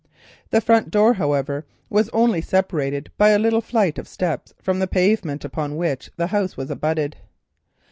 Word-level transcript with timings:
The 0.49 0.61
front 0.61 0.89
door, 0.89 1.13
however, 1.13 1.63
was 1.87 2.09
only 2.09 2.41
separated 2.41 3.11
by 3.19 3.29
a 3.29 3.37
little 3.37 3.61
flight 3.61 3.99
of 3.99 4.07
steps 4.07 4.51
from 4.59 4.79
the 4.79 4.87
pavement 4.87 5.45
upon 5.45 5.75
which 5.75 6.09
the 6.17 6.25
house 6.33 6.57
abutted. 6.57 7.17